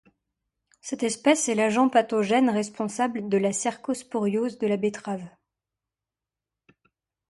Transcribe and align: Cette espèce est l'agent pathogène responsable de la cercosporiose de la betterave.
Cette 0.81 1.03
espèce 1.03 1.47
est 1.47 1.53
l'agent 1.53 1.87
pathogène 1.87 2.49
responsable 2.49 3.29
de 3.29 3.37
la 3.37 3.53
cercosporiose 3.53 4.57
de 4.57 4.65
la 4.65 4.77
betterave. 4.77 5.29